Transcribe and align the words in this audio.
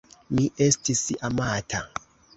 Mi 0.37 0.45
estis 0.67 1.03
amata. 1.31 1.87